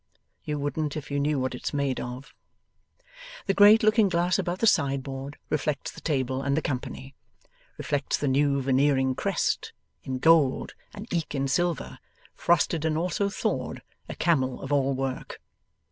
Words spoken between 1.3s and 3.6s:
what it's made of.' The